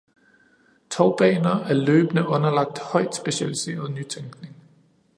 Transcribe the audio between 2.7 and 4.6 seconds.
højt specialiseret nytænkning.